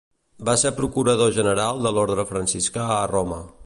Va 0.47 0.55
ser 0.61 0.71
procurador 0.79 1.31
general 1.37 1.85
de 1.87 1.95
l'orde 1.99 2.29
franciscà 2.35 2.93
a 3.01 3.03
Roma. 3.17 3.45